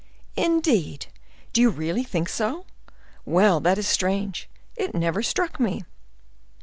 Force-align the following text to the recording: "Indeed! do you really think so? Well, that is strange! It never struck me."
"Indeed! 0.35 1.05
do 1.53 1.61
you 1.61 1.69
really 1.69 2.03
think 2.03 2.27
so? 2.27 2.65
Well, 3.23 3.59
that 3.59 3.77
is 3.77 3.87
strange! 3.87 4.49
It 4.75 4.95
never 4.95 5.21
struck 5.21 5.59
me." 5.59 5.83